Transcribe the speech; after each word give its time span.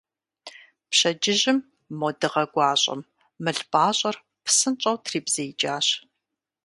Пщэдджыжьым 0.89 1.59
мо 1.99 2.09
дыгъэ 2.19 2.43
гуащӀэм 2.53 3.01
мыл 3.43 3.59
пӀащӀэр 3.71 4.15
псынщӀэу 4.45 4.97
трибзеикӀащ. 5.05 5.87